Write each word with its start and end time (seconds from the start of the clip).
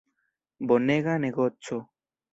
Bonega 0.67 1.13
negoco. 1.19 1.77